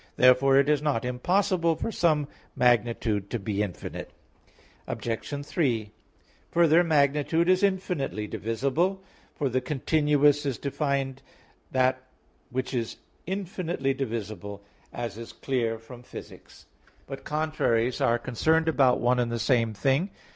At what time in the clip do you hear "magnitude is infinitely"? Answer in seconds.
6.83-8.25